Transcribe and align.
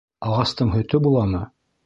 Ағастың 0.29 0.71
һөтө 0.77 1.01
буламы? 1.09 1.45